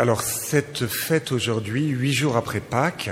Alors 0.00 0.22
cette 0.22 0.86
fête 0.86 1.32
aujourd'hui, 1.32 1.88
huit 1.88 2.12
jours 2.12 2.36
après 2.36 2.60
Pâques, 2.60 3.10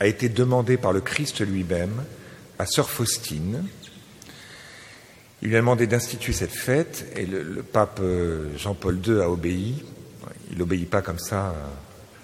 a 0.00 0.06
été 0.08 0.28
demandée 0.28 0.76
par 0.76 0.92
le 0.92 1.00
Christ 1.00 1.46
lui-même 1.46 2.02
à 2.58 2.66
Sœur 2.66 2.90
Faustine. 2.90 3.64
Il 5.42 5.50
lui 5.50 5.54
a 5.54 5.60
demandé 5.60 5.86
d'instituer 5.86 6.32
cette 6.32 6.50
fête 6.50 7.06
et 7.14 7.24
le, 7.24 7.62
pape 7.62 8.00
euh, 8.02 8.48
Jean-Paul 8.56 8.98
II 9.06 9.20
a 9.20 9.30
obéi. 9.30 9.84
Il 10.50 10.58
n'obéit 10.58 10.90
pas 10.90 11.02
comme 11.02 11.20
ça. 11.20 11.54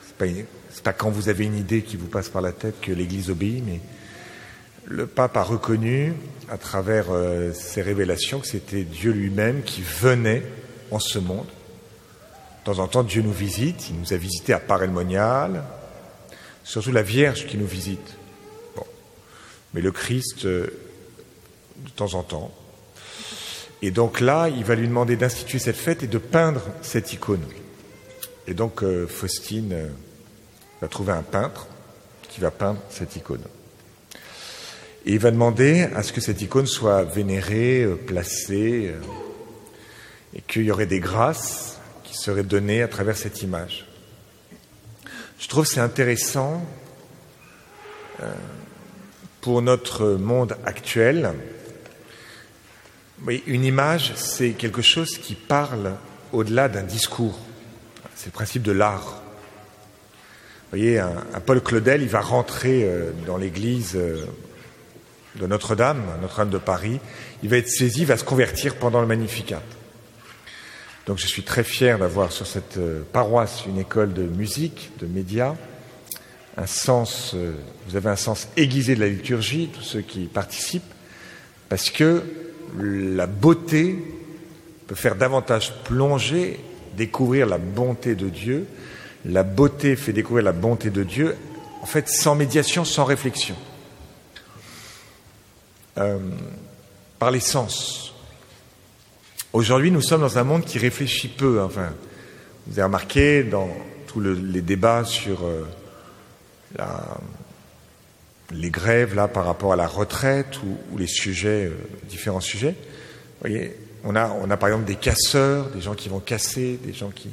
C'est 0.04 0.16
pas, 0.16 0.26
pas 0.82 0.92
quand 0.92 1.10
vous 1.10 1.28
avez 1.28 1.44
une 1.44 1.56
idée 1.56 1.82
qui 1.82 1.96
vous 1.96 2.08
passe 2.08 2.28
par 2.28 2.42
la 2.42 2.50
tête 2.50 2.80
que 2.80 2.90
l'Église 2.90 3.30
obéit, 3.30 3.62
mais 3.64 3.78
le 4.86 5.06
pape 5.06 5.36
a 5.36 5.44
reconnu 5.44 6.14
à 6.50 6.58
travers 6.58 7.12
euh, 7.12 7.52
ses 7.52 7.80
révélations 7.80 8.40
que 8.40 8.48
c'était 8.48 8.82
Dieu 8.82 9.12
lui-même 9.12 9.62
qui 9.62 9.82
venait 9.82 10.42
en 10.90 10.98
ce 10.98 11.20
monde 11.20 11.46
de 12.64 12.72
temps 12.72 12.82
en 12.82 12.88
temps, 12.88 13.02
Dieu 13.02 13.20
nous 13.20 13.32
visite. 13.32 13.90
Il 13.90 14.00
nous 14.00 14.14
a 14.14 14.16
visités 14.16 14.54
à 14.54 14.58
Paray-le-Monial. 14.58 15.62
Surtout 16.64 16.92
la 16.92 17.02
Vierge 17.02 17.46
qui 17.46 17.58
nous 17.58 17.66
visite. 17.66 18.16
Mais 19.74 19.82
le 19.82 19.92
Christ, 19.92 20.46
euh, 20.46 20.68
de 21.76 21.90
temps 21.90 22.14
en 22.14 22.22
temps. 22.22 22.50
Et 23.82 23.90
donc 23.90 24.20
là, 24.20 24.48
il 24.48 24.64
va 24.64 24.76
lui 24.76 24.88
demander 24.88 25.16
d'instituer 25.16 25.58
cette 25.58 25.76
fête 25.76 26.04
et 26.04 26.06
de 26.06 26.16
peindre 26.16 26.62
cette 26.80 27.12
icône. 27.12 27.44
Et 28.46 28.54
donc, 28.54 28.82
euh, 28.82 29.06
Faustine 29.06 29.72
euh, 29.74 29.88
va 30.80 30.88
trouver 30.88 31.12
un 31.12 31.22
peintre 31.22 31.66
qui 32.30 32.40
va 32.40 32.50
peindre 32.50 32.80
cette 32.88 33.14
icône. 33.14 33.44
Et 35.04 35.12
il 35.12 35.18
va 35.18 35.30
demander 35.30 35.82
à 35.94 36.02
ce 36.02 36.14
que 36.14 36.22
cette 36.22 36.40
icône 36.40 36.66
soit 36.66 37.04
vénérée, 37.04 37.86
placée, 38.06 38.94
et 40.34 40.40
qu'il 40.40 40.62
y 40.62 40.70
aurait 40.70 40.86
des 40.86 41.00
grâces 41.00 41.74
serait 42.16 42.42
donné 42.42 42.82
à 42.82 42.88
travers 42.88 43.16
cette 43.16 43.42
image. 43.42 43.86
Je 45.38 45.48
trouve 45.48 45.66
c'est 45.66 45.80
intéressant 45.80 46.64
euh, 48.22 48.32
pour 49.40 49.60
notre 49.62 50.12
monde 50.12 50.56
actuel. 50.64 51.32
Une 53.46 53.64
image, 53.64 54.12
c'est 54.16 54.50
quelque 54.50 54.82
chose 54.82 55.18
qui 55.18 55.34
parle 55.34 55.92
au-delà 56.32 56.68
d'un 56.68 56.82
discours. 56.82 57.38
C'est 58.14 58.26
le 58.26 58.32
principe 58.32 58.62
de 58.62 58.72
l'art. 58.72 59.22
Vous 60.72 60.78
voyez, 60.78 60.98
un, 60.98 61.12
Paul 61.44 61.62
Claudel, 61.62 62.02
il 62.02 62.08
va 62.08 62.20
rentrer 62.20 62.84
euh, 62.84 63.10
dans 63.26 63.36
l'église 63.36 63.92
euh, 63.96 64.24
de 65.36 65.46
Notre-Dame, 65.46 66.02
Notre-Dame 66.22 66.50
de 66.50 66.58
Paris. 66.58 67.00
Il 67.42 67.48
va 67.48 67.58
être 67.58 67.68
saisi, 67.68 68.00
il 68.00 68.06
va 68.06 68.16
se 68.16 68.24
convertir 68.24 68.76
pendant 68.76 69.00
le 69.00 69.06
Magnificat. 69.06 69.62
Donc 71.06 71.18
je 71.18 71.26
suis 71.26 71.42
très 71.42 71.64
fier 71.64 71.98
d'avoir 71.98 72.32
sur 72.32 72.46
cette 72.46 72.78
euh, 72.78 73.02
paroisse 73.12 73.64
une 73.66 73.78
école 73.78 74.14
de 74.14 74.22
musique, 74.22 74.92
de 75.00 75.06
médias, 75.06 75.54
un 76.56 76.66
sens, 76.66 77.32
euh, 77.34 77.52
vous 77.88 77.96
avez 77.96 78.10
un 78.10 78.16
sens 78.16 78.48
aiguisé 78.56 78.94
de 78.94 79.00
la 79.00 79.08
liturgie, 79.08 79.68
tous 79.72 79.82
ceux 79.82 80.00
qui 80.00 80.26
participent, 80.26 80.82
parce 81.68 81.90
que 81.90 82.22
la 82.78 83.26
beauté 83.26 83.98
peut 84.86 84.94
faire 84.94 85.16
davantage 85.16 85.72
plonger, 85.84 86.60
découvrir 86.96 87.46
la 87.46 87.58
bonté 87.58 88.14
de 88.14 88.28
Dieu. 88.28 88.66
La 89.24 89.42
beauté 89.42 89.96
fait 89.96 90.12
découvrir 90.12 90.44
la 90.44 90.52
bonté 90.52 90.90
de 90.90 91.02
Dieu, 91.02 91.36
en 91.80 91.86
fait, 91.86 92.08
sans 92.08 92.34
médiation, 92.34 92.84
sans 92.84 93.04
réflexion. 93.04 93.56
Euh, 95.96 96.18
par 97.18 97.30
les 97.30 97.40
sens. 97.40 98.03
Aujourd'hui, 99.54 99.92
nous 99.92 100.02
sommes 100.02 100.22
dans 100.22 100.36
un 100.36 100.42
monde 100.42 100.64
qui 100.64 100.80
réfléchit 100.80 101.28
peu. 101.28 101.62
Enfin, 101.62 101.92
vous 102.66 102.72
avez 102.72 102.82
remarqué 102.82 103.44
dans 103.44 103.68
tous 104.08 104.18
les 104.18 104.62
débats 104.62 105.04
sur 105.04 105.44
euh, 105.44 105.62
les 108.50 108.70
grèves 108.70 109.14
là 109.14 109.28
par 109.28 109.46
rapport 109.46 109.72
à 109.72 109.76
la 109.76 109.86
retraite 109.86 110.58
ou, 110.64 110.98
les 110.98 111.06
sujets, 111.06 111.66
euh, 111.66 111.76
différents 112.08 112.40
sujets. 112.40 112.74
Vous 112.74 113.48
voyez, 113.48 113.76
on 114.02 114.16
a, 114.16 114.56
par 114.56 114.70
exemple 114.70 114.86
des 114.86 114.96
casseurs, 114.96 115.66
des 115.66 115.80
gens 115.80 115.94
qui 115.94 116.08
vont 116.08 116.18
casser, 116.18 116.76
des 116.84 116.92
gens 116.92 117.10
qui. 117.10 117.28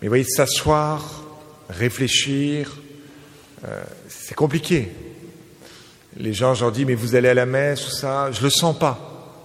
Mais 0.00 0.08
vous 0.08 0.12
voyez, 0.12 0.24
s'asseoir, 0.24 1.22
réfléchir, 1.68 2.78
euh, 3.68 3.82
c'est 4.08 4.34
compliqué. 4.34 4.88
Les 6.16 6.32
gens, 6.32 6.54
j'en 6.54 6.70
dis, 6.70 6.86
mais 6.86 6.94
vous 6.94 7.14
allez 7.14 7.28
à 7.28 7.34
la 7.34 7.44
messe 7.44 7.88
ou 7.88 7.90
ça, 7.90 8.32
je 8.32 8.42
le 8.42 8.48
sens 8.48 8.78
pas. 8.78 9.36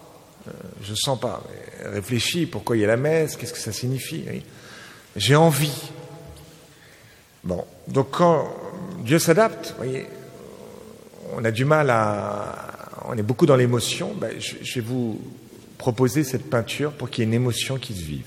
je 0.81 0.91
le 0.91 0.95
sens 0.95 1.19
pas 1.19 1.43
réfléchis, 1.83 2.45
pourquoi 2.45 2.77
il 2.77 2.81
y 2.81 2.83
a 2.83 2.87
la 2.87 2.97
messe, 2.97 3.35
qu'est-ce 3.35 3.53
que 3.53 3.59
ça 3.59 3.71
signifie 3.71 4.25
J'ai 5.15 5.35
envie. 5.35 5.91
Bon, 7.43 7.65
donc 7.87 8.11
quand 8.11 8.53
Dieu 9.03 9.19
s'adapte, 9.19 9.73
voyez, 9.77 10.07
on 11.33 11.45
a 11.45 11.51
du 11.51 11.65
mal 11.65 11.89
à... 11.89 12.73
On 13.09 13.17
est 13.17 13.23
beaucoup 13.23 13.45
dans 13.45 13.55
l'émotion, 13.55 14.13
ben, 14.13 14.33
je, 14.39 14.75
vais 14.75 14.81
vous 14.81 15.21
proposer 15.77 16.25
cette 16.25 16.49
peinture 16.49 16.91
pour 16.91 17.09
qu'il 17.09 17.23
y 17.23 17.23
ait 17.23 17.29
une 17.29 17.33
émotion 17.33 17.77
qui 17.77 17.93
se 17.93 18.03
vive. 18.03 18.25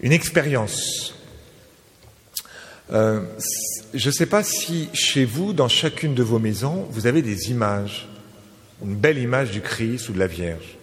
Une 0.00 0.12
expérience. 0.12 1.14
Euh, 2.92 3.22
je 3.92 4.08
ne 4.08 4.12
sais 4.12 4.26
pas 4.26 4.42
si 4.42 4.88
chez 4.94 5.26
vous, 5.26 5.52
dans 5.52 5.68
chacune 5.68 6.14
de 6.14 6.22
vos 6.22 6.38
maisons, 6.38 6.86
vous 6.90 7.06
avez 7.06 7.20
des 7.20 7.50
images, 7.50 8.08
une 8.82 8.96
belle 8.96 9.18
image 9.18 9.50
du 9.50 9.60
Christ 9.60 10.08
ou 10.08 10.12
de 10.12 10.18
la 10.18 10.26
Vierge. 10.26 10.78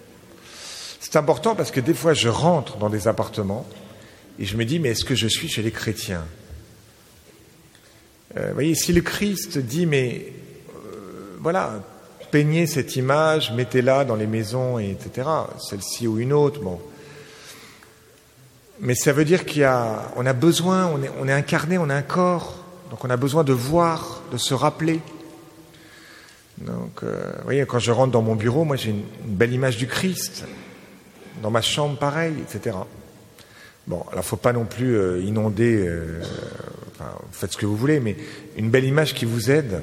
C'est 1.09 1.19
important 1.19 1.56
parce 1.56 1.72
que 1.72 1.79
des 1.79 1.94
fois, 1.94 2.13
je 2.13 2.28
rentre 2.28 2.75
dans 2.79 2.90
des 2.90 3.07
appartements 3.07 3.66
et 4.40 4.44
je 4.44 4.57
me 4.57 4.66
dis, 4.66 4.78
mais 4.78 4.90
est-ce 4.90 5.06
que 5.06 5.16
je 5.16 5.29
suis 5.29 5.47
chez 5.47 5.62
les 5.62 5.72
chrétiens? 5.72 6.25
Euh, 8.35 8.50
Vous 8.50 8.53
voyez, 8.56 8.75
si 8.75 8.91
le 8.91 9.00
Christ 9.00 9.57
dit, 9.57 9.85
mais 9.85 10.34
euh, 10.75 11.38
voilà, 11.40 11.81
peignez 12.29 12.67
cette 12.67 12.97
image, 12.97 13.53
mettez-la 13.53 14.03
dans 14.03 14.17
les 14.17 14.28
maisons, 14.28 14.79
etc., 14.79 15.29
celle-ci 15.69 16.07
ou 16.07 16.19
une 16.19 16.34
autre, 16.34 16.59
bon. 16.59 16.78
Mais 18.81 18.94
ça 18.94 19.13
veut 19.13 19.23
dire 19.23 19.47
y 19.56 19.63
a, 19.63 20.12
on 20.17 20.25
a 20.25 20.34
besoin, 20.34 20.88
on 20.88 21.01
est, 21.01 21.12
on 21.22 21.28
est 21.29 21.34
incarné, 21.34 21.78
on 21.78 21.90
a 21.90 21.96
un 21.96 22.01
corps, 22.01 22.66
donc 22.91 23.06
on 23.06 23.09
a 23.09 23.16
besoin 23.16 23.46
de 23.46 23.53
voir, 23.53 24.23
de 24.34 24.38
se 24.38 24.53
rappeler. 24.53 25.00
Donc, 26.57 27.00
euh, 27.03 27.31
vous 27.38 27.44
voyez, 27.46 27.66
quand 27.66 27.79
je 27.79 27.94
rentre 27.94 28.12
dans 28.12 28.22
mon 28.22 28.35
bureau, 28.35 28.66
moi 28.66 28.75
j'ai 28.75 28.90
une 28.90 29.06
belle 29.23 29.53
image 29.53 29.78
du 29.78 29.88
Christ 29.88 30.44
dans 31.42 31.52
ma 31.52 31.62
chambre 31.62 31.98
pareil, 31.98 32.34
etc. 32.42 32.75
Bon, 33.88 34.03
alors 34.12 34.25
faut 34.25 34.36
pas 34.36 34.52
non 34.52 34.66
plus 34.66 34.98
euh, 34.98 35.22
inonder, 35.22 35.88
euh, 35.88 36.22
faites 37.31 37.53
ce 37.53 37.58
que 37.58 37.66
vous 37.66 37.78
voulez, 37.78 38.02
mais 38.02 38.18
une 38.58 38.70
belle 38.70 38.84
image 38.84 39.14
qui 39.14 39.24
vous 39.24 39.50
aide, 39.50 39.81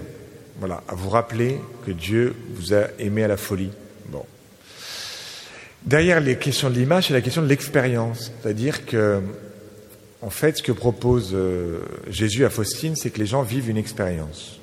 voilà, 0.58 0.82
à 0.88 0.94
vous 0.94 1.08
rappeler 1.08 1.58
que 1.86 1.90
Dieu 1.90 2.34
vous 2.50 2.74
a 2.74 2.88
aimé 2.98 3.24
à 3.24 3.28
la 3.28 3.38
folie. 3.38 3.70
Bon. 4.08 4.24
Derrière 5.84 6.20
les 6.20 6.36
questions 6.36 6.68
de 6.68 6.74
l'image, 6.74 7.08
c'est 7.08 7.14
la 7.14 7.22
question 7.22 7.40
de 7.40 7.46
l'expérience, 7.46 8.30
c'est-à-dire 8.42 8.84
que, 8.84 9.22
en 10.20 10.30
fait, 10.30 10.58
ce 10.58 10.62
que 10.62 10.72
propose 10.72 11.30
euh, 11.32 11.80
Jésus 12.10 12.44
à 12.44 12.50
Faustine, 12.50 12.96
c'est 12.96 13.08
que 13.08 13.18
les 13.18 13.26
gens 13.26 13.42
vivent 13.42 13.70
une 13.70 13.78
expérience. 13.78 14.60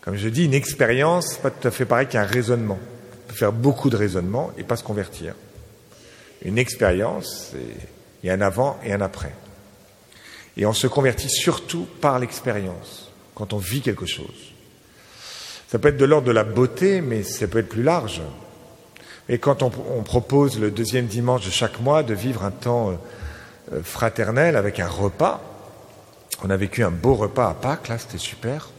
Comme 0.00 0.16
je 0.16 0.28
dis, 0.28 0.44
une 0.44 0.54
expérience, 0.54 1.38
pas 1.38 1.50
tout 1.50 1.66
à 1.66 1.72
fait 1.72 1.86
pareil 1.86 2.06
qu'un 2.06 2.22
raisonnement 2.22 2.78
faire 3.34 3.52
beaucoup 3.52 3.90
de 3.90 3.96
raisonnements 3.96 4.50
et 4.58 4.64
pas 4.64 4.76
se 4.76 4.84
convertir. 4.84 5.34
Une 6.44 6.58
expérience, 6.58 7.52
il 8.22 8.26
y 8.26 8.30
a 8.30 8.34
un 8.34 8.40
avant 8.40 8.78
et 8.84 8.92
un 8.92 9.00
après. 9.00 9.32
Et 10.56 10.66
on 10.66 10.72
se 10.72 10.86
convertit 10.86 11.28
surtout 11.28 11.86
par 12.00 12.18
l'expérience, 12.18 13.10
quand 13.34 13.52
on 13.52 13.58
vit 13.58 13.80
quelque 13.80 14.06
chose. 14.06 14.52
Ça 15.68 15.78
peut 15.78 15.88
être 15.88 15.96
de 15.96 16.04
l'ordre 16.04 16.26
de 16.26 16.32
la 16.32 16.44
beauté, 16.44 17.00
mais 17.00 17.22
ça 17.22 17.46
peut 17.46 17.58
être 17.58 17.68
plus 17.68 17.82
large. 17.82 18.22
Et 19.28 19.38
quand 19.38 19.62
on, 19.62 19.70
propose 20.02 20.58
le 20.58 20.72
deuxième 20.72 21.06
dimanche 21.06 21.46
de 21.46 21.50
chaque 21.50 21.80
mois 21.80 22.02
de 22.02 22.14
vivre 22.14 22.44
un 22.44 22.50
temps 22.50 22.98
euh, 23.72 23.80
fraternel 23.82 24.56
avec 24.56 24.80
un 24.80 24.88
repas, 24.88 25.40
on 26.42 26.50
a 26.50 26.56
vécu 26.56 26.82
un 26.82 26.90
beau 26.90 27.14
repas 27.14 27.48
à 27.48 27.54
Pâques, 27.54 27.86
là 27.88 27.98
c'était 27.98 28.18
super, 28.18 28.70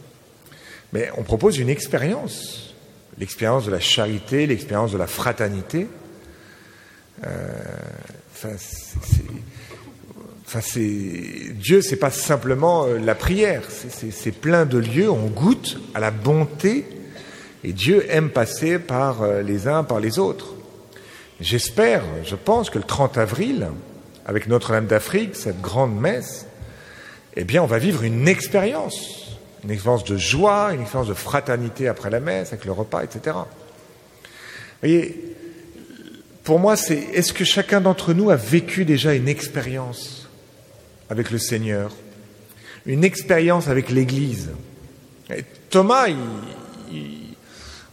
mais 0.92 1.10
on 1.16 1.22
propose 1.22 1.58
une 1.58 1.70
expérience 1.70 2.71
l'expérience 3.18 3.66
de 3.66 3.70
la 3.70 3.80
charité, 3.80 4.46
l'expérience 4.46 4.92
de 4.92 4.98
la 4.98 5.06
fraternité. 5.06 5.86
Euh, 7.24 7.28
enfin, 8.34 8.56
c'est, 10.60 11.52
Dieu, 11.54 11.82
c'est 11.82 11.96
pas 11.96 12.10
simplement 12.10 12.86
euh, 12.86 12.98
la 12.98 13.14
prière, 13.14 13.62
c'est 13.70 14.32
plein 14.32 14.66
de 14.66 14.78
lieux, 14.78 15.10
on 15.10 15.26
goûte 15.26 15.78
à 15.94 16.00
la 16.00 16.10
bonté, 16.10 16.84
et 17.64 17.72
Dieu 17.72 18.04
aime 18.10 18.30
passer 18.30 18.78
par 18.78 19.22
euh, 19.22 19.42
les 19.42 19.68
uns, 19.68 19.84
par 19.84 20.00
les 20.00 20.18
autres. 20.18 20.54
J'espère, 21.40 22.02
je 22.24 22.36
pense 22.36 22.70
que 22.70 22.78
le 22.78 22.84
30 22.84 23.18
avril, 23.18 23.68
avec 24.26 24.46
Notre-Dame 24.46 24.86
d'Afrique, 24.86 25.36
cette 25.36 25.60
grande 25.60 25.98
messe, 25.98 26.46
eh 27.34 27.44
bien, 27.44 27.62
on 27.62 27.66
va 27.66 27.78
vivre 27.78 28.02
une 28.02 28.28
expérience 28.28 29.31
une 29.64 29.70
expérience 29.70 30.04
de 30.04 30.16
joie, 30.16 30.72
une 30.72 30.80
expérience 30.80 31.08
de 31.08 31.14
fraternité 31.14 31.88
après 31.88 32.10
la 32.10 32.20
messe, 32.20 32.52
avec 32.52 32.64
le 32.64 32.72
repas, 32.72 33.04
etc. 33.04 33.36
Vous 33.36 34.88
voyez, 34.88 35.36
pour 36.44 36.58
moi, 36.58 36.76
c'est 36.76 36.98
est-ce 36.98 37.32
que 37.32 37.44
chacun 37.44 37.80
d'entre 37.80 38.12
nous 38.12 38.30
a 38.30 38.36
vécu 38.36 38.84
déjà 38.84 39.14
une 39.14 39.28
expérience 39.28 40.28
avec 41.08 41.30
le 41.30 41.38
Seigneur, 41.38 41.92
une 42.86 43.04
expérience 43.04 43.68
avec 43.68 43.90
l'Église? 43.90 44.50
Thomas, 45.70 46.08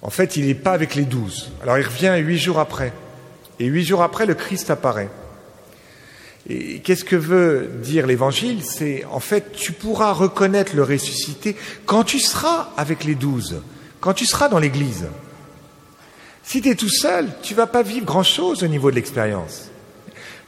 en 0.02 0.10
fait, 0.10 0.36
il 0.36 0.48
n'est 0.48 0.56
pas 0.56 0.72
avec 0.72 0.96
les 0.96 1.06
douze. 1.06 1.52
Alors 1.62 1.78
il 1.78 1.86
revient 1.86 2.16
huit 2.18 2.40
jours 2.40 2.60
après. 2.60 2.92
Et 3.60 3.66
huit 3.66 3.86
jours 3.86 4.02
après, 4.02 4.26
le 4.26 4.34
Christ 4.34 4.72
apparaît. 4.72 5.10
Et 6.48 6.80
qu'est-ce 6.80 7.04
que 7.04 7.16
veut 7.16 7.70
dire 7.82 8.08
l'Évangile? 8.08 8.64
C'est 8.64 9.04
en 9.06 9.20
fait, 9.20 9.52
tu 9.52 9.72
pourras 9.72 10.14
reconnaître 10.14 10.76
le 10.76 10.84
ressuscité 10.84 11.56
quand 11.86 12.04
tu 12.04 12.20
seras 12.20 12.70
avec 12.78 13.04
les 13.04 13.16
douze, 13.16 13.62
quand 14.00 14.14
tu 14.14 14.26
seras 14.26 14.48
dans 14.48 14.60
l'Église. 14.60 15.08
Si 16.44 16.62
tu 16.62 16.70
es 16.70 16.76
tout 16.76 16.90
seul, 16.90 17.28
tu 17.44 17.54
vas 17.54 17.68
pas 17.68 17.84
vivre 17.84 18.06
grand-chose 18.06 18.64
au 18.64 18.68
niveau 18.68 18.90
de 18.90 18.96
l'expérience. 18.96 19.70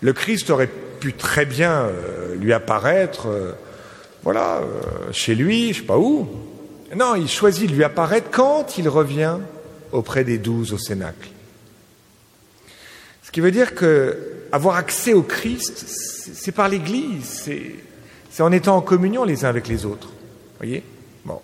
Le 0.02 0.14
Christ 0.14 0.50
aurait 0.50 0.70
pu 1.00 1.14
très 1.14 1.46
bien 1.46 1.72
euh, 1.72 2.36
lui 2.36 2.54
apparaître, 2.54 3.28
euh, 3.28 3.52
voilà, 4.24 4.58
euh, 4.58 5.12
chez 5.12 5.36
lui, 5.36 5.74
je 5.74 5.80
sais 5.80 5.86
pas 5.86 5.98
où. 5.98 6.28
Non, 6.96 7.16
il 7.16 7.30
choisit 7.30 7.70
de 7.70 7.76
lui 7.76 7.84
apparaître 7.84 8.30
quand 8.32 8.78
il 8.78 8.90
revient 8.90 9.38
auprès 9.92 10.24
des 10.24 10.38
douze 10.38 10.74
au 10.74 10.78
Cénacle. 10.78 11.30
Ce 13.24 13.32
qui 13.32 13.40
veut 13.40 13.52
dire 13.52 13.76
que 13.76 14.18
avoir 14.52 14.76
accès 14.76 15.14
au 15.14 15.24
Christ, 15.24 15.86
c'est 15.88 16.52
par 16.52 16.70
l'Église, 16.70 17.50
c'est 18.30 18.44
en 18.44 18.52
étant 18.52 18.78
en 18.78 18.82
communion 18.82 19.24
les 19.24 19.46
uns 19.46 19.50
avec 19.50 19.68
les 19.68 19.86
autres. 19.86 20.10
Voyez? 20.58 20.84
Bon. 21.26 21.40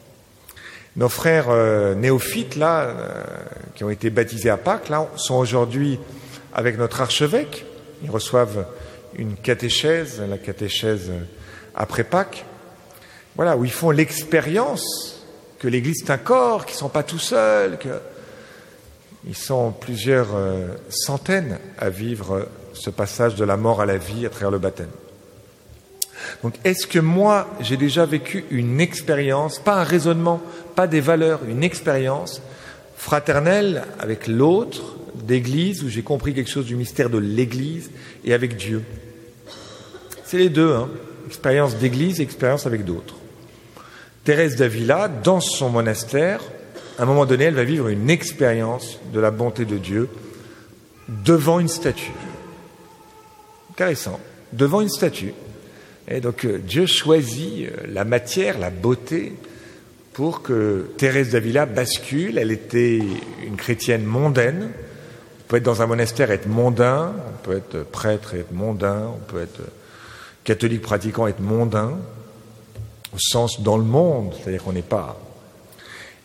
Nos 0.95 1.09
frères 1.09 1.47
euh, 1.49 1.95
néophytes, 1.95 2.55
là, 2.55 2.81
euh, 2.81 3.23
qui 3.75 3.83
ont 3.83 3.89
été 3.89 4.09
baptisés 4.09 4.49
à 4.49 4.57
Pâques, 4.57 4.89
là, 4.89 5.07
sont 5.15 5.35
aujourd'hui 5.35 5.99
avec 6.53 6.77
notre 6.77 7.01
archevêque. 7.01 7.65
Ils 8.03 8.11
reçoivent 8.11 8.65
une 9.15 9.35
catéchèse, 9.35 10.21
la 10.21 10.37
catéchèse 10.37 11.11
après 11.75 12.03
Pâques. 12.03 12.45
Voilà, 13.35 13.55
où 13.55 13.65
ils 13.65 13.71
font 13.71 13.91
l'expérience 13.91 15.23
que 15.59 15.67
l'Église 15.67 16.03
est 16.03 16.11
un 16.11 16.17
corps, 16.17 16.65
qu'ils 16.65 16.75
ne 16.75 16.79
sont 16.79 16.89
pas 16.89 17.03
tout 17.03 17.19
seuls, 17.19 17.77
qu'ils 17.79 19.35
sont 19.35 19.71
plusieurs 19.71 20.35
euh, 20.35 20.67
centaines 20.89 21.59
à 21.77 21.89
vivre 21.89 22.47
ce 22.77 22.89
passage 22.89 23.35
de 23.35 23.43
la 23.43 23.57
mort 23.57 23.81
à 23.81 23.85
la 23.85 23.97
vie 23.97 24.25
à 24.25 24.29
travers 24.29 24.51
le 24.51 24.59
baptême. 24.59 24.89
Donc 26.43 26.55
est-ce 26.63 26.87
que 26.87 26.99
moi, 26.99 27.47
j'ai 27.61 27.77
déjà 27.77 28.05
vécu 28.05 28.45
une 28.51 28.79
expérience, 28.79 29.59
pas 29.59 29.75
un 29.75 29.83
raisonnement, 29.83 30.41
pas 30.75 30.87
des 30.87 31.01
valeurs, 31.01 31.41
une 31.47 31.63
expérience 31.63 32.41
fraternelle 32.95 33.83
avec 33.99 34.27
l'autre, 34.27 34.95
d'église, 35.15 35.83
où 35.83 35.89
j'ai 35.89 36.03
compris 36.03 36.33
quelque 36.33 36.49
chose 36.49 36.65
du 36.65 36.75
mystère 36.75 37.09
de 37.09 37.17
l'église 37.17 37.91
et 38.23 38.33
avec 38.33 38.55
Dieu? 38.55 38.83
C'est 40.25 40.37
les 40.37 40.49
deux, 40.49 40.73
hein. 40.73 40.89
expérience 41.27 41.75
d'église 41.75 42.19
et 42.19 42.23
expérience 42.23 42.65
avec 42.65 42.83
d'autres. 42.83 43.15
Thérèse 44.23 44.57
d'Avila, 44.57 45.07
dans 45.07 45.39
son 45.39 45.69
monastère, 45.69 46.41
à 46.99 47.03
un 47.03 47.05
moment 47.05 47.25
donné, 47.25 47.45
elle 47.45 47.53
va 47.53 47.63
vivre 47.63 47.87
une 47.87 48.09
expérience 48.09 48.99
de 49.13 49.19
la 49.19 49.31
bonté 49.31 49.65
de 49.65 49.77
Dieu 49.77 50.09
devant 51.07 51.59
une 51.59 51.69
statue 51.69 52.11
intéressant, 53.77 54.19
devant 54.53 54.81
une 54.81 54.89
statue. 54.89 55.35
Et 56.07 56.19
donc 56.19 56.45
euh, 56.45 56.57
Dieu 56.57 56.87
choisit 56.87 57.67
euh, 57.67 57.85
la 57.87 58.05
matière, 58.05 58.57
la 58.57 58.71
beauté, 58.71 59.33
pour 60.13 60.41
que 60.41 60.89
Thérèse 60.97 61.29
d'Avila 61.29 61.67
bascule. 61.67 62.39
Elle 62.39 62.49
était 62.49 62.99
une 63.45 63.55
chrétienne 63.55 64.03
mondaine. 64.03 64.71
On 64.71 65.43
peut 65.47 65.57
être 65.57 65.63
dans 65.63 65.83
un 65.83 65.85
monastère 65.85 66.31
et 66.31 66.33
être 66.33 66.47
mondain, 66.47 67.13
on 67.27 67.45
peut 67.45 67.55
être 67.55 67.83
prêtre 67.83 68.33
et 68.33 68.39
être 68.39 68.51
mondain, 68.51 69.11
on 69.15 69.19
peut 69.31 69.41
être 69.41 69.61
catholique 70.43 70.81
pratiquant 70.81 71.27
et 71.27 71.29
être 71.29 71.39
mondain, 71.39 71.99
au 73.13 73.19
sens 73.19 73.61
dans 73.61 73.77
le 73.77 73.83
monde, 73.83 74.33
c'est-à-dire 74.33 74.63
qu'on 74.63 74.73
n'est 74.73 74.81
pas. 74.81 75.21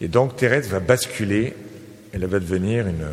Et 0.01 0.09
donc 0.09 0.37
Thérèse 0.37 0.69
va 0.69 0.81
basculer, 0.81 1.55
elle 2.15 2.25
va 2.25 2.41
devenir 2.41 2.87
une, 2.87 3.09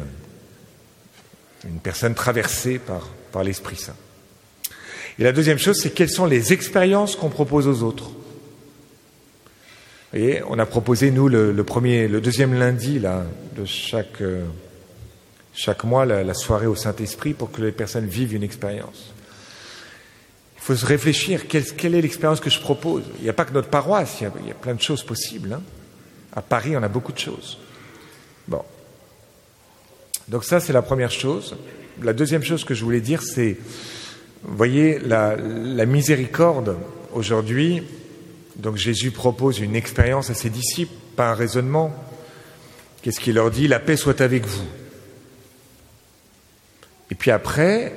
une 1.68 1.80
personne 1.80 2.16
traversée 2.16 2.80
par, 2.80 3.06
par 3.34 3.44
l'Esprit 3.44 3.76
Saint. 3.76 3.96
Et 5.20 5.24
la 5.24 5.34
deuxième 5.34 5.60
chose, 5.60 5.78
c'est 5.78 5.90
quelles 5.90 6.10
sont 6.10 6.26
les 6.26 6.54
expériences 6.54 7.18
qu'on 7.18 7.30
propose 7.30 7.68
aux 7.68 7.84
autres. 7.84 8.06
Vous 10.12 10.18
voyez, 10.18 10.42
on 10.48 10.58
a 10.58 10.66
proposé, 10.66 11.12
nous, 11.12 11.28
le, 11.28 11.54
premier, 11.64 12.08
le 12.08 12.22
deuxième 12.22 12.58
lundi 12.58 13.00
là, 13.00 13.26
de 13.56 13.66
chaque, 13.66 14.22
euh, 14.22 14.46
chaque 15.54 15.84
mois, 15.84 16.06
la, 16.06 16.34
soirée 16.34 16.68
au 16.68 16.76
Saint-Esprit 16.76 17.34
pour 17.34 17.52
que 17.52 17.62
les 17.62 17.74
personnes 17.74 18.08
vivent 18.08 18.34
une 18.34 18.44
expérience. 18.44 19.14
Il 20.56 20.62
faut 20.62 20.76
se 20.76 20.86
réfléchir, 20.86 21.48
quelle, 21.48 21.96
est 21.96 22.02
l'expérience 22.02 22.40
que 22.40 22.50
je 22.50 22.60
propose 22.60 23.04
Il 23.18 23.24
n'y 23.24 23.30
a 23.30 23.34
pas 23.34 23.44
que 23.44 23.54
notre 23.54 23.70
paroisse, 23.70 24.22
il 24.22 24.24
y 24.24 24.28
a, 24.28 24.32
il 24.40 24.48
y 24.48 24.52
a 24.52 24.56
plein 24.56 24.74
de 24.74 24.82
choses 24.82 25.04
possibles. 25.04 25.52
Hein. 25.52 25.62
À 26.34 26.42
Paris, 26.42 26.78
on 26.78 26.84
a 26.84 26.88
beaucoup 26.88 27.12
de 27.12 27.20
choses. 27.20 27.60
Bon. 28.48 28.64
Donc 30.30 30.46
ça, 30.46 30.62
c'est 30.62 30.74
la 30.74 30.82
première 30.82 31.12
chose. 31.12 31.58
La 32.02 32.14
deuxième 32.14 32.44
chose 32.44 32.64
que 32.64 32.74
je 32.74 32.86
voulais 32.86 33.02
dire, 33.02 33.22
c'est 33.22 33.58
voyez, 34.44 35.00
la, 35.00 35.36
miséricorde, 35.86 36.78
aujourd'hui, 37.14 37.84
donc 38.56 38.76
Jésus 38.76 39.12
propose 39.12 39.60
une 39.60 39.76
expérience 39.76 40.30
à 40.30 40.34
ses 40.34 40.50
disciples, 40.50 40.94
pas 41.16 41.32
un 41.32 41.34
raisonnement. 41.34 41.94
Qu'est-ce 43.02 43.20
qu'il 43.20 43.36
leur 43.36 43.52
dit? 43.52 43.68
La 43.68 43.80
paix 43.80 43.98
soit 43.98 44.22
avec 44.22 44.46
vous. 44.46 44.68
Et 47.12 47.16
puis 47.16 47.32
après, 47.32 47.94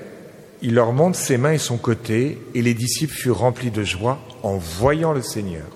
il 0.63 0.75
leur 0.75 0.93
montre 0.93 1.19
ses 1.19 1.37
mains 1.37 1.53
et 1.53 1.59
son 1.59 1.77
côté, 1.77 2.39
et 2.55 2.63
les 2.63 2.75
disciples 2.75 3.15
furent 3.15 3.39
remplis 3.39 3.71
de 3.71 3.83
joie 3.83 4.21
en 4.43 4.57
voyant 4.57 5.13
le 5.13 5.23
Seigneur. 5.23 5.67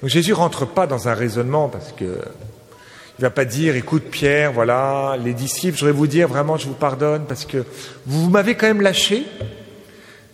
Donc 0.00 0.10
Jésus 0.10 0.32
rentre 0.32 0.66
pas 0.66 0.86
dans 0.86 1.08
un 1.08 1.14
raisonnement 1.14 1.68
parce 1.68 1.92
que 1.92 2.18
il 3.22 3.26
ne 3.26 3.28
va 3.28 3.34
pas 3.34 3.44
dire, 3.44 3.76
écoute 3.76 4.02
Pierre, 4.10 4.50
voilà, 4.50 5.16
les 5.22 5.32
disciples, 5.32 5.76
je 5.76 5.84
voudrais 5.84 5.96
vous 5.96 6.08
dire 6.08 6.26
vraiment, 6.26 6.56
je 6.56 6.66
vous 6.66 6.74
pardonne 6.74 7.24
parce 7.28 7.44
que 7.44 7.64
vous 8.04 8.28
m'avez 8.28 8.56
quand 8.56 8.66
même 8.66 8.80
lâché. 8.80 9.24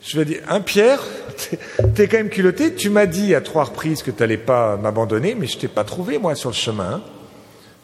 Je 0.00 0.18
vais 0.18 0.24
dire, 0.24 0.40
hein 0.48 0.62
Pierre, 0.62 1.02
t'es 1.94 2.08
quand 2.08 2.16
même 2.16 2.30
culotté, 2.30 2.74
tu 2.74 2.88
m'as 2.88 3.04
dit 3.04 3.34
à 3.34 3.42
trois 3.42 3.64
reprises 3.64 4.02
que 4.02 4.10
tu 4.10 4.20
n'allais 4.20 4.38
pas 4.38 4.78
m'abandonner, 4.78 5.34
mais 5.34 5.46
je 5.46 5.58
t'ai 5.58 5.68
pas 5.68 5.84
trouvé 5.84 6.16
moi 6.16 6.34
sur 6.34 6.48
le 6.48 6.54
chemin. 6.54 7.02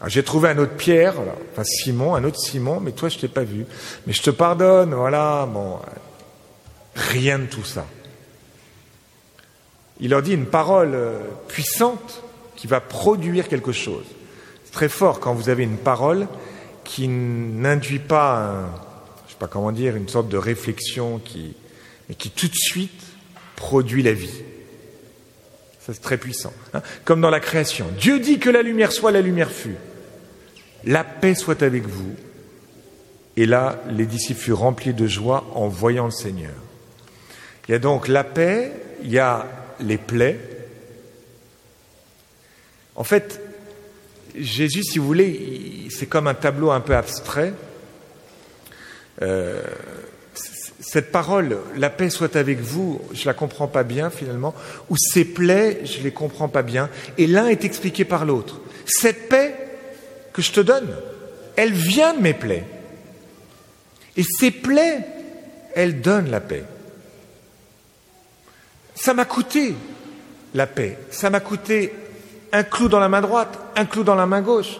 J'ai 0.06 0.22
trouvé 0.22 0.48
un 0.48 0.56
autre 0.56 0.72
Pierre, 0.72 1.16
enfin 1.52 1.64
Simon, 1.64 2.14
un 2.14 2.24
autre 2.24 2.38
Simon, 2.38 2.80
mais 2.80 2.92
toi 2.92 3.10
je 3.10 3.18
t'ai 3.18 3.28
pas 3.28 3.44
vu. 3.44 3.66
Mais 4.06 4.14
je 4.14 4.22
te 4.22 4.30
pardonne, 4.30 4.94
voilà, 4.94 5.44
bon, 5.44 5.80
rien 6.94 7.40
de 7.40 7.44
tout 7.44 7.64
ça. 7.64 7.84
Il 10.00 10.12
leur 10.12 10.22
dit 10.22 10.32
une 10.32 10.46
parole 10.46 10.94
euh, 10.94 11.18
puissante 11.46 12.22
qui 12.56 12.66
va 12.66 12.80
produire 12.80 13.48
quelque 13.48 13.72
chose 13.72 14.06
très 14.74 14.88
fort 14.88 15.20
quand 15.20 15.32
vous 15.32 15.48
avez 15.48 15.62
une 15.62 15.78
parole 15.78 16.26
qui 16.82 17.08
n'induit 17.08 18.00
pas, 18.00 18.66
je 19.26 19.32
sais 19.32 19.38
pas 19.38 19.46
comment 19.46 19.72
dire, 19.72 19.96
une 19.96 20.08
sorte 20.08 20.28
de 20.28 20.36
réflexion 20.36 21.20
qui, 21.24 21.54
qui 22.18 22.30
tout 22.30 22.48
de 22.48 22.54
suite 22.54 23.02
produit 23.56 24.02
la 24.02 24.12
vie. 24.12 24.42
Ça 25.80 25.94
c'est 25.94 26.02
très 26.02 26.18
puissant. 26.18 26.52
Hein. 26.74 26.82
Comme 27.04 27.20
dans 27.20 27.30
la 27.30 27.40
création. 27.40 27.86
Dieu 27.98 28.18
dit 28.18 28.38
que 28.38 28.50
la 28.50 28.62
lumière 28.62 28.90
soit, 28.90 29.12
la 29.12 29.20
lumière 29.20 29.50
fut. 29.50 29.76
La 30.84 31.04
paix 31.04 31.34
soit 31.34 31.62
avec 31.62 31.86
vous. 31.86 32.14
Et 33.36 33.46
là, 33.46 33.80
les 33.90 34.06
disciples 34.06 34.40
furent 34.40 34.58
remplis 34.58 34.92
de 34.92 35.06
joie 35.06 35.46
en 35.54 35.68
voyant 35.68 36.06
le 36.06 36.10
Seigneur. 36.10 36.54
Il 37.68 37.72
y 37.72 37.74
a 37.74 37.78
donc 37.78 38.08
la 38.08 38.24
paix, 38.24 38.72
il 39.02 39.10
y 39.10 39.18
a 39.18 39.46
les 39.80 39.98
plaies. 39.98 40.38
En 42.96 43.04
fait, 43.04 43.40
Jésus, 44.36 44.82
si 44.82 44.98
vous 44.98 45.06
voulez, 45.06 45.88
c'est 45.90 46.06
comme 46.06 46.26
un 46.26 46.34
tableau 46.34 46.70
un 46.70 46.80
peu 46.80 46.96
abstrait. 46.96 47.54
Euh, 49.22 49.62
cette 50.80 51.12
parole, 51.12 51.58
la 51.76 51.90
paix 51.90 52.10
soit 52.10 52.36
avec 52.36 52.60
vous, 52.60 53.00
je 53.12 53.26
la 53.26 53.34
comprends 53.34 53.68
pas 53.68 53.84
bien 53.84 54.10
finalement, 54.10 54.54
ou 54.90 54.96
ces 54.96 55.24
plaies, 55.24 55.80
je 55.84 56.00
les 56.02 56.12
comprends 56.12 56.48
pas 56.48 56.62
bien, 56.62 56.90
et 57.16 57.26
l'un 57.26 57.46
est 57.46 57.64
expliqué 57.64 58.04
par 58.04 58.24
l'autre. 58.24 58.60
Cette 58.86 59.28
paix 59.28 59.54
que 60.32 60.42
je 60.42 60.52
te 60.52 60.60
donne, 60.60 60.94
elle 61.56 61.72
vient 61.72 62.14
de 62.14 62.20
mes 62.20 62.34
plaies. 62.34 62.64
Et 64.16 64.22
ces 64.22 64.50
plaies, 64.50 65.00
elles 65.74 66.00
donnent 66.00 66.30
la 66.30 66.40
paix. 66.40 66.64
Ça 68.94 69.14
m'a 69.14 69.24
coûté 69.24 69.74
la 70.54 70.66
paix, 70.66 70.98
ça 71.10 71.30
m'a 71.30 71.40
coûté 71.40 71.92
un 72.52 72.62
clou 72.62 72.88
dans 72.88 73.00
la 73.00 73.08
main 73.08 73.20
droite, 73.20 73.58
un 73.76 73.84
clou 73.84 74.04
dans 74.04 74.14
la 74.14 74.26
main 74.26 74.40
gauche, 74.40 74.78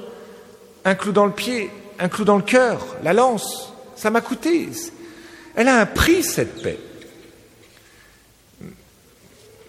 un 0.85 0.95
clou 0.95 1.13
dans 1.13 1.27
le 1.27 1.33
pied, 1.33 1.71
un 1.99 2.09
clou 2.09 2.25
dans 2.25 2.37
le 2.37 2.43
cœur, 2.43 2.81
la 3.03 3.13
lance. 3.13 3.73
Ça 3.97 4.11
m'a 4.11 4.21
coûté. 4.21 4.69
Elle 5.55 5.69
a 5.69 5.81
un 5.81 5.87
prix, 5.87 6.23
cette 6.23 6.63
paix. 6.63 6.79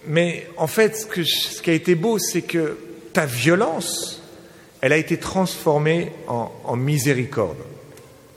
Mais 0.07 0.47
en 0.57 0.67
fait, 0.67 0.95
ce, 0.97 1.61
qui 1.61 1.69
a 1.69 1.73
été 1.73 1.95
beau, 1.95 2.19
c'est 2.19 2.41
que 2.41 2.77
ta 3.13 3.25
violence, 3.25 4.21
elle 4.81 4.93
a 4.93 4.97
été 4.97 5.17
transformée 5.17 6.11
en 6.27 6.75
miséricorde. 6.75 7.57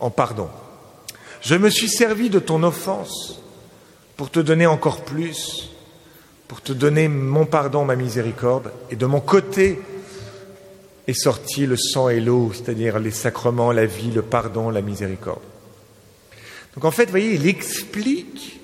en 0.01 0.11
pardon. 0.11 0.49
Je 1.41 1.55
me 1.55 1.71
suis 1.71 1.89
servi 1.89 2.31
de 2.31 2.39
ton 2.39 2.63
offense 2.63 3.41
pour 4.17 4.31
te 4.31 4.41
donner 4.41 4.67
encore 4.67 5.03
plus, 5.03 5.71
pour 6.49 6.61
te 6.61 6.73
donner 6.73 7.09
mon 7.09 7.47
pardon, 7.47 7.85
ma 7.85 7.95
miséricorde, 7.95 8.73
et 8.91 8.97
de 8.97 9.07
mon 9.07 9.21
côté 9.21 9.79
est 11.09 11.15
sorti 11.15 11.65
le 11.65 11.77
sang 11.77 12.11
et 12.11 12.21
l'eau, 12.21 12.53
c'est-à-dire 12.53 12.99
les 12.99 13.11
sacrements, 13.11 13.73
la 13.73 13.87
vie, 13.87 14.11
le 14.11 14.21
pardon, 14.21 14.69
la 14.69 14.83
miséricorde. 14.83 15.43
Donc 16.75 16.85
en 16.85 16.91
fait, 16.91 17.07
vous 17.07 17.13
voyez, 17.13 17.33
il 17.33 17.47
explique, 17.47 18.61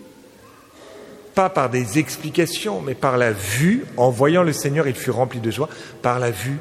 pas 1.35 1.49
par 1.49 1.71
des 1.71 1.99
explications, 1.99 2.83
mais 2.83 2.95
par 2.95 3.17
la 3.17 3.33
vue, 3.33 3.87
en 3.97 4.11
voyant 4.11 4.43
le 4.43 4.53
Seigneur, 4.53 4.87
il 4.87 4.95
fut 4.95 5.11
rempli 5.11 5.41
de 5.41 5.51
joie, 5.51 5.71
par 6.03 6.21
la 6.21 6.31
vue, 6.31 6.59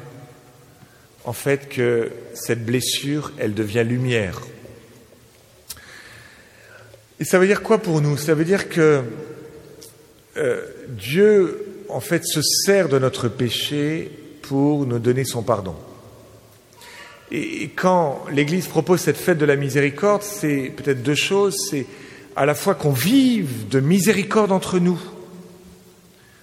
en 1.26 1.34
fait, 1.34 1.68
que 1.68 2.10
cette 2.32 2.64
blessure, 2.64 3.32
elle 3.36 3.52
devient 3.52 3.84
lumière. 3.86 4.40
Et 7.20 7.24
ça 7.24 7.38
veut 7.38 7.46
dire 7.46 7.62
quoi 7.62 7.78
pour 7.78 8.00
nous? 8.00 8.16
Ça 8.16 8.34
veut 8.34 8.46
dire 8.46 8.70
que 8.70 9.02
euh, 10.38 10.62
Dieu, 10.88 11.84
en 11.90 12.00
fait, 12.00 12.24
se 12.24 12.40
sert 12.40 12.88
de 12.88 12.98
notre 12.98 13.28
péché 13.28 14.10
pour 14.48 14.84
nous 14.86 14.98
donner 14.98 15.24
son 15.24 15.42
pardon. 15.42 15.74
Et 17.30 17.70
quand 17.74 18.24
l'Église 18.30 18.66
propose 18.66 19.00
cette 19.00 19.16
fête 19.16 19.38
de 19.38 19.46
la 19.46 19.56
miséricorde, 19.56 20.22
c'est 20.22 20.72
peut-être 20.76 21.02
deux 21.02 21.14
choses. 21.14 21.56
C'est 21.70 21.86
à 22.36 22.44
la 22.44 22.54
fois 22.54 22.74
qu'on 22.74 22.92
vive 22.92 23.68
de 23.68 23.80
miséricorde 23.80 24.52
entre 24.52 24.78
nous, 24.78 25.00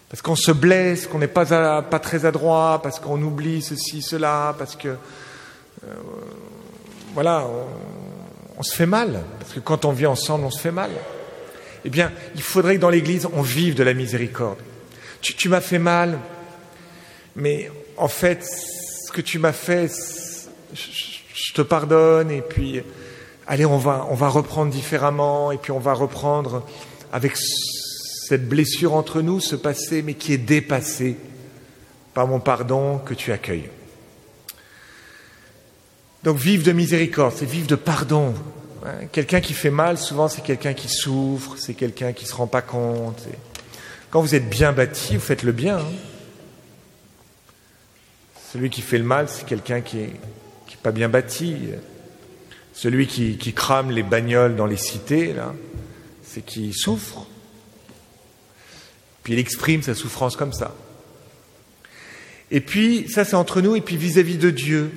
parce 0.09 0.21
qu'on 0.21 0.35
se 0.35 0.51
blesse, 0.51 1.07
qu'on 1.07 1.19
n'est 1.19 1.27
pas, 1.27 1.81
pas 1.83 1.99
très 1.99 2.25
adroit, 2.25 2.81
parce 2.81 2.99
qu'on 2.99 3.21
oublie 3.21 3.61
ceci, 3.61 4.01
cela, 4.01 4.55
parce 4.57 4.75
que 4.75 4.89
euh, 4.89 5.93
voilà, 7.13 7.45
on, 8.57 8.63
se 8.63 8.75
fait 8.75 8.85
mal, 8.85 9.21
parce 9.39 9.53
que 9.53 9.59
quand 9.59 9.85
on 9.85 9.91
vit 9.91 10.07
ensemble, 10.07 10.45
on 10.45 10.51
se 10.51 10.59
fait 10.59 10.71
mal. 10.71 10.91
Eh 11.85 11.89
bien, 11.89 12.11
il 12.35 12.41
faudrait 12.41 12.75
que 12.75 12.81
dans 12.81 12.89
l'Église, 12.89 13.27
on 13.33 13.41
vive 13.41 13.75
de 13.75 13.83
la 13.83 13.93
miséricorde. 13.93 14.57
Tu, 15.21 15.35
tu 15.35 15.49
m'as 15.49 15.61
fait 15.61 15.79
mal, 15.79 16.19
mais 17.35 17.71
en 18.01 18.07
fait, 18.07 18.43
ce 18.43 19.11
que 19.11 19.21
tu 19.21 19.37
m'as 19.37 19.53
fait, 19.53 19.91
je 20.73 21.53
te 21.53 21.61
pardonne, 21.61 22.31
et 22.31 22.41
puis, 22.41 22.81
allez, 23.45 23.65
on 23.65 23.77
va, 23.77 24.07
on 24.09 24.15
va 24.15 24.27
reprendre 24.27 24.71
différemment, 24.71 25.51
et 25.51 25.57
puis 25.57 25.71
on 25.71 25.79
va 25.79 25.93
reprendre 25.93 26.65
avec 27.13 27.37
cette 27.37 28.49
blessure 28.49 28.95
entre 28.95 29.21
nous, 29.21 29.39
ce 29.39 29.55
passé, 29.55 30.01
mais 30.01 30.15
qui 30.15 30.33
est 30.33 30.39
dépassé 30.39 31.15
par 32.15 32.25
mon 32.25 32.39
pardon 32.39 32.97
que 32.97 33.13
tu 33.13 33.31
accueilles. 33.31 33.69
Donc 36.23 36.37
vivre 36.37 36.63
de 36.63 36.71
miséricorde, 36.71 37.33
c'est 37.35 37.45
vivre 37.45 37.67
de 37.67 37.75
pardon. 37.75 38.33
Hein, 38.83 39.05
quelqu'un 39.11 39.41
qui 39.41 39.53
fait 39.53 39.69
mal, 39.69 39.99
souvent 39.99 40.27
c'est 40.27 40.41
quelqu'un 40.41 40.73
qui 40.73 40.89
souffre, 40.89 41.55
c'est 41.57 41.75
quelqu'un 41.75 42.13
qui 42.13 42.25
ne 42.25 42.29
se 42.29 42.35
rend 42.35 42.47
pas 42.47 42.61
compte. 42.61 43.21
Quand 44.09 44.21
vous 44.21 44.33
êtes 44.33 44.49
bien 44.49 44.71
bâti, 44.71 45.15
vous 45.15 45.21
faites 45.21 45.43
le 45.43 45.51
bien. 45.51 45.77
Hein. 45.77 46.10
Celui 48.51 48.69
qui 48.69 48.81
fait 48.81 48.97
le 48.97 49.05
mal, 49.05 49.27
c'est 49.29 49.45
quelqu'un 49.45 49.79
qui 49.79 49.97
n'est 49.97 50.11
pas 50.83 50.91
bien 50.91 51.07
bâti. 51.07 51.55
Celui 52.73 53.07
qui, 53.07 53.53
crame 53.53 53.91
les 53.91 54.03
bagnoles 54.03 54.55
dans 54.55 54.65
les 54.65 54.77
cités, 54.77 55.33
là, 55.33 55.53
c'est 56.23 56.41
qui 56.41 56.73
souffre. 56.73 57.27
Puis 59.23 59.33
il 59.33 59.39
exprime 59.39 59.83
sa 59.83 59.95
souffrance 59.95 60.35
comme 60.35 60.51
ça. 60.51 60.75
Et 62.49 62.59
puis, 62.59 63.07
ça 63.09 63.23
c'est 63.23 63.35
entre 63.35 63.61
nous, 63.61 63.75
et 63.77 63.81
puis 63.81 63.95
vis-à-vis 63.95 64.37
de 64.37 64.49
Dieu. 64.49 64.91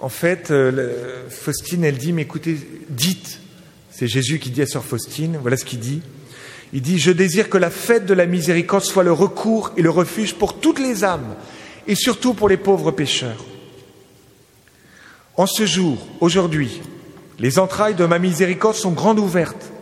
En 0.00 0.08
fait, 0.08 0.50
euh, 0.50 1.28
Faustine, 1.28 1.84
elle 1.84 1.98
dit, 1.98 2.12
mais 2.12 2.22
écoutez, 2.22 2.56
dites, 2.88 3.40
c'est 3.90 4.06
Jésus 4.06 4.38
qui 4.38 4.50
dit 4.50 4.62
à 4.62 4.66
Sœur 4.66 4.84
Faustine, 4.84 5.38
voilà 5.42 5.56
ce 5.56 5.64
qu'il 5.64 5.80
dit. 5.80 6.00
Il 6.72 6.80
dit, 6.80 6.98
je 6.98 7.10
désire 7.10 7.50
que 7.50 7.58
la 7.58 7.70
fête 7.70 8.06
de 8.06 8.14
la 8.14 8.26
miséricorde 8.26 8.84
soit 8.84 9.02
le 9.02 9.12
recours 9.12 9.72
et 9.76 9.82
le 9.82 9.90
refuge 9.90 10.34
pour 10.34 10.60
toutes 10.60 10.78
les 10.78 11.04
âmes, 11.04 11.34
et 11.88 11.94
surtout 11.94 12.34
pour 12.34 12.48
les 12.48 12.58
pauvres 12.58 12.92
pécheurs. 12.92 13.44
En 15.36 15.46
ce 15.46 15.66
jour, 15.66 15.96
aujourd'hui, 16.20 16.82
les 17.38 17.58
entrailles 17.58 17.94
de 17.94 18.04
ma 18.04 18.18
miséricorde 18.18 18.76
sont 18.76 18.92
grandes 18.92 19.18
ouvertes. 19.18 19.72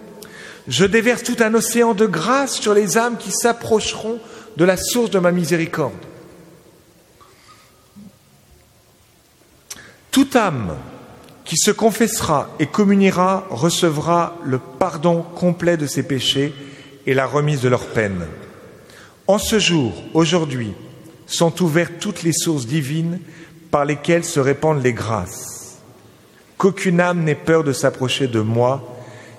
Je 0.69 0.85
déverse 0.85 1.25
tout 1.25 1.37
un 1.41 1.53
océan 1.55 1.95
de 1.95 2.07
grâce 2.07 2.61
sur 2.61 2.75
les 2.75 2.97
âmes 2.97 3.17
qui 3.19 3.33
s'approcheront 3.33 4.21
de 4.57 4.65
la 4.65 4.77
source 4.77 5.11
de 5.11 5.19
ma 5.19 5.33
miséricorde. 5.33 5.95
Toute 10.11 10.37
âme 10.37 10.77
qui 11.45 11.57
se 11.57 11.71
confessera 11.71 12.51
et 12.59 12.67
communiera 12.67 13.47
recevra 13.51 14.39
le 14.45 14.59
pardon 14.59 15.23
complet 15.23 15.77
de 15.77 15.87
ses 15.87 16.03
péchés 16.03 16.55
et 17.07 17.15
la 17.15 17.27
remise 17.27 17.61
de 17.61 17.69
leurs 17.69 17.87
peines. 17.87 18.27
En 19.27 19.39
ce 19.39 19.59
jour, 19.59 19.93
aujourd'hui, 20.15 20.73
sont 21.27 21.63
ouvertes 21.63 21.95
toutes 22.01 22.23
les 22.23 22.33
sources 22.33 22.67
divines 22.67 23.21
par 23.71 23.85
lesquelles 23.85 24.25
se 24.25 24.41
répandent 24.41 24.83
les 24.83 24.93
grâces. 24.93 25.79
Qu'aucune 26.57 27.01
âme 27.01 27.25
n'ait 27.25 27.35
peur 27.35 27.65
de 27.65 27.73
s'approcher 27.73 28.29
de 28.29 28.41
moi, 28.41 28.97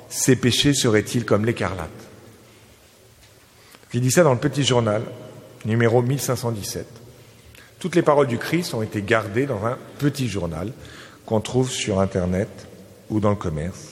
ses 0.09 0.35
péchés 0.35 0.73
seraient-ils 0.73 1.25
comme 1.25 1.45
l'écarlate 1.45 1.89
Il 3.93 4.01
dit 4.01 4.11
ça 4.11 4.23
dans 4.23 4.33
le 4.33 4.39
petit 4.39 4.63
journal, 4.63 5.01
numéro 5.65 6.01
1517. 6.01 6.85
Toutes 7.79 7.95
les 7.95 8.01
paroles 8.01 8.27
du 8.27 8.37
Christ 8.37 8.73
ont 8.73 8.81
été 8.81 9.01
gardées 9.01 9.45
dans 9.45 9.65
un 9.65 9.77
petit 9.99 10.27
journal 10.27 10.71
qu'on 11.25 11.41
trouve 11.41 11.69
sur 11.69 11.99
Internet 11.99 12.49
ou 13.09 13.19
dans 13.19 13.29
le 13.29 13.35
commerce. 13.35 13.89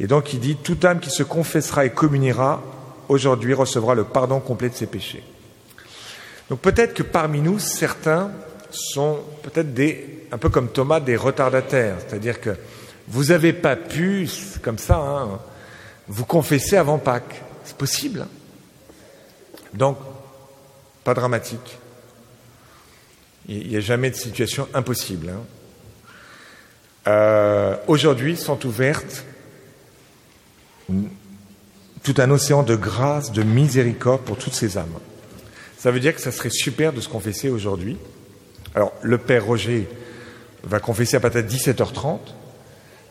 Et 0.00 0.06
donc 0.06 0.32
il 0.32 0.40
dit, 0.40 0.56
toute 0.56 0.84
âme 0.84 1.00
qui 1.00 1.10
se 1.10 1.22
confessera 1.22 1.84
et 1.84 1.90
communiera 1.90 2.62
aujourd'hui 3.08 3.54
recevra 3.54 3.94
le 3.94 4.04
pardon 4.04 4.40
complet 4.40 4.68
de 4.68 4.74
ses 4.74 4.86
péchés. 4.86 5.24
Donc 6.48 6.60
peut-être 6.60 6.94
que 6.94 7.02
parmi 7.02 7.40
nous, 7.40 7.58
certains 7.58 8.30
sont 8.70 9.20
peut-être 9.42 9.74
des, 9.74 10.26
un 10.32 10.38
peu 10.38 10.48
comme 10.48 10.70
Thomas, 10.70 11.00
des 11.00 11.16
retardataires, 11.16 11.96
c'est-à-dire 12.00 12.40
que 12.40 12.56
vous 13.06 13.24
n'avez 13.26 13.52
pas 13.52 13.76
pu, 13.76 14.28
comme 14.62 14.78
ça, 14.78 14.96
hein, 14.96 15.40
vous 16.08 16.24
confesser 16.24 16.76
avant 16.76 16.98
Pâques. 16.98 17.42
C'est 17.64 17.76
possible. 17.76 18.22
Hein. 18.22 18.28
Donc, 19.74 19.98
pas 21.04 21.14
dramatique. 21.14 21.78
Il 23.46 23.68
n'y 23.68 23.76
a 23.76 23.80
jamais 23.80 24.10
de 24.10 24.16
situation 24.16 24.68
impossible. 24.74 25.30
Hein. 25.30 25.40
Euh, 27.06 27.76
aujourd'hui 27.86 28.36
sont 28.36 28.66
ouvertes 28.66 29.24
tout 32.02 32.14
un 32.18 32.30
océan 32.30 32.62
de 32.62 32.76
grâce, 32.76 33.32
de 33.32 33.42
miséricorde 33.42 34.22
pour 34.22 34.36
toutes 34.36 34.54
ces 34.54 34.76
âmes. 34.76 34.98
Ça 35.78 35.92
veut 35.92 36.00
dire 36.00 36.14
que 36.14 36.20
ça 36.20 36.32
serait 36.32 36.50
super 36.50 36.92
de 36.92 37.00
se 37.00 37.08
confesser 37.08 37.48
aujourd'hui. 37.48 37.96
Alors, 38.74 38.92
le 39.02 39.16
père 39.16 39.46
Roger 39.46 39.88
va 40.64 40.80
confesser 40.80 41.16
à 41.16 41.20
de 41.20 41.40
17h30. 41.40 42.18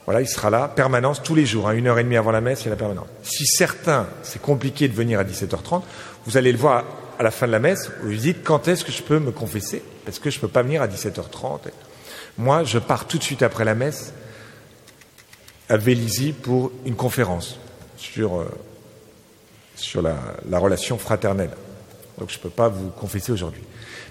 Voilà, 0.06 0.22
il 0.22 0.28
sera 0.28 0.50
là, 0.50 0.68
permanence, 0.68 1.24
tous 1.24 1.36
les 1.36 1.46
jours, 1.46 1.70
hein, 1.70 1.74
une 1.74 1.88
heure 1.88 1.98
et 1.98 2.04
demie 2.04 2.18
avant 2.18 2.32
la 2.32 2.42
messe, 2.42 2.62
il 2.62 2.66
y 2.66 2.68
a 2.68 2.72
la 2.72 2.78
permanence. 2.78 3.08
Si 3.24 3.46
certains, 3.46 4.08
c'est 4.22 4.42
compliqué 4.42 4.88
de 4.88 4.94
venir 4.94 5.20
à 5.20 5.24
17h30, 5.24 5.82
vous 6.26 6.38
allez 6.38 6.52
le 6.52 6.58
voir 6.58 6.84
à 7.20 7.24
la 7.24 7.32
fin 7.32 7.48
de 7.48 7.52
la 7.52 7.60
messe, 7.60 7.90
vous 8.02 8.10
lui 8.10 8.18
dites 8.18 8.44
quand 8.44 8.68
est-ce 8.68 8.86
que 8.86 8.92
je 8.92 9.02
peux 9.02 9.20
me 9.20 9.32
confesser? 9.32 9.82
Parce 10.06 10.20
que 10.20 10.30
je 10.30 10.38
ne 10.38 10.42
peux 10.42 10.48
pas 10.48 10.62
venir 10.62 10.82
à 10.82 10.88
17h30. 10.88 11.60
Moi, 12.38 12.64
je 12.64 12.80
pars 12.80 13.08
tout 13.08 13.18
de 13.18 13.24
suite 13.24 13.44
après 13.44 13.66
la 13.66 13.76
messe 13.76 14.14
à 15.70 15.78
Vélizy 15.78 16.34
pour 16.34 16.72
une 16.86 16.96
conférence 16.96 17.60
sur, 17.98 18.40
euh, 18.40 18.46
la 20.50 20.60
relation 20.60 20.98
fraternelle. 20.98 21.52
Donc 22.18 22.30
je 22.30 22.38
ne 22.38 22.42
peux 22.42 22.50
pas 22.50 22.70
vous 22.70 22.90
confesser 22.90 23.32
aujourd'hui. 23.32 23.64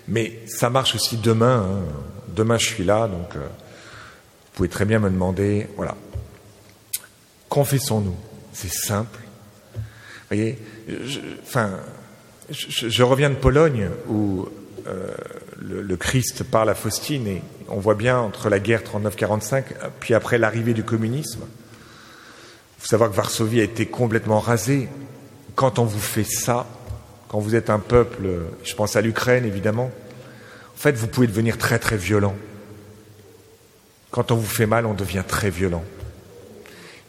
Mais 0.09 0.41
ça 0.47 0.71
marche 0.71 0.95
aussi 0.95 1.17
demain. 1.17 1.67
Hein. 1.69 1.93
Demain, 2.29 2.59
je 2.59 2.67
suis 2.67 2.85
là, 2.85 3.09
donc 3.09 3.35
euh, 3.35 3.41
vous 3.41 4.53
pouvez 4.55 4.69
très 4.69 4.85
bien 4.85 4.99
me 4.99 5.11
demander. 5.11 5.67
Voilà. 5.77 5.97
Confessons-nous. 7.49 8.17
C'est 8.53 8.73
simple. 8.73 9.19
Vous 9.75 10.37
voyez, 10.37 10.59
je, 10.89 11.21
enfin, 11.43 11.71
je, 12.51 13.03
reviens 13.03 13.31
de 13.31 13.35
Pologne 13.35 13.91
où 14.09 14.49
euh, 14.87 15.15
le, 15.59 15.97
Christ 15.97 16.45
parle 16.45 16.71
à 16.71 16.75
Faustine 16.75 17.27
et 17.27 17.43
on 17.69 17.79
voit 17.79 17.95
bien 17.95 18.19
entre 18.19 18.49
la 18.49 18.59
guerre 18.59 18.83
39-45, 18.83 19.65
puis 20.01 20.15
après 20.15 20.39
l'arrivée 20.39 20.75
du 20.75 20.85
communisme. 20.85 21.41
Il 21.43 22.83
faut 22.83 22.87
savoir 22.87 23.11
que 23.11 23.17
Varsovie 23.17 23.61
a 23.61 23.65
été 23.65 23.87
complètement 23.87 24.41
rasée. 24.41 24.89
Quand 25.55 25.79
on 25.79 25.85
vous 25.85 26.01
fait 26.01 26.25
ça, 26.25 26.67
quand 27.29 27.39
vous 27.39 27.55
êtes 27.55 27.71
un 27.71 27.79
peuple, 27.79 28.29
je 28.65 28.75
pense 28.75 28.97
à 28.97 29.01
l'Ukraine 29.01 29.45
évidemment, 29.45 29.91
en 30.75 30.79
fait, 30.79 30.93
vous 30.93 31.07
pouvez 31.07 31.27
devenir 31.27 31.59
très 31.59 31.79
très 31.79 31.97
violent. 31.97 32.35
Quand 34.11 34.31
on 34.31 34.37
vous 34.37 34.47
fait 34.47 34.67
mal, 34.67 34.87
on 34.87 34.95
devient 34.95 35.25
très 35.27 35.51
violent. 35.51 35.85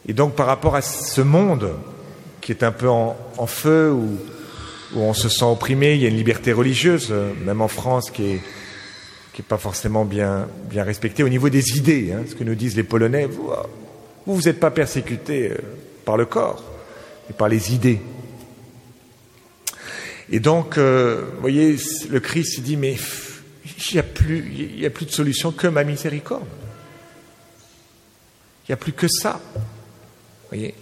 Et 0.06 0.14
donc 0.14 0.34
par 0.34 0.46
rapport 0.46 0.74
à 0.74 0.82
ce 0.82 1.20
monde 1.20 1.70
qui 2.40 2.52
est 2.52 2.64
un 2.64 2.72
peu 2.72 2.88
en, 2.88 3.46
feu, 3.46 3.92
où, 3.92 4.18
on 4.96 5.12
se 5.12 5.28
sent 5.28 5.44
opprimé, 5.44 5.94
il 5.94 6.00
y 6.00 6.06
a 6.06 6.08
une 6.08 6.16
liberté 6.16 6.52
religieuse, 6.52 7.12
même 7.44 7.60
en 7.60 7.68
France, 7.68 8.10
qui 8.10 8.40
qui 9.38 9.42
est 9.42 9.44
pas 9.44 9.56
forcément 9.56 10.04
bien, 10.04 10.48
bien 10.68 10.82
respectée 10.82 11.22
au 11.22 11.28
niveau 11.28 11.48
des 11.48 11.76
idées, 11.76 12.10
hein, 12.12 12.24
ce 12.28 12.34
que 12.34 12.42
nous 12.42 12.56
disent 12.56 12.74
les 12.74 12.82
Polonais. 12.82 13.26
Vous, 13.26 13.52
Vous, 14.26 14.34
vous 14.34 14.42
n'êtes 14.42 14.58
pas 14.58 14.72
persécuté 14.72 15.52
euh, 15.52 15.58
par 16.04 16.16
le 16.16 16.24
corps, 16.24 16.64
mais 17.28 17.36
par 17.36 17.48
les 17.48 17.72
idées. 17.72 18.00
Et 20.30 20.40
donc, 20.40 20.76
euh, 20.76 21.24
voyez, 21.40 21.76
le 22.10 22.20
Christ 22.20 22.60
dit, 22.60 22.76
mais 22.76 22.96
il 23.64 23.94
n'y 23.94 23.98
a, 23.98 24.02
plus, 24.02 24.84
a 24.84 24.90
plus 24.90 25.06
de 25.06 25.10
solution 25.10 25.52
que 25.52 25.66
ma 25.66 25.84
miséricorde. 25.84 26.46
Il 28.64 28.72
n'y 28.72 28.74
a 28.74 28.76
plus 28.76 28.92
que 28.92 29.08
ça. 29.08 29.40
voyez 30.50 30.74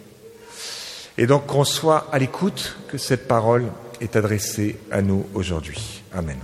Et 1.16 1.26
donc 1.26 1.46
qu'on 1.46 1.64
soit 1.64 2.08
à 2.10 2.18
l'écoute 2.18 2.76
que 2.88 2.98
cette 2.98 3.28
parole 3.28 3.66
est 4.00 4.16
adressée 4.16 4.76
à 4.90 5.02
nous 5.02 5.26
aujourd'hui. 5.34 6.02
Amen. 6.12 6.38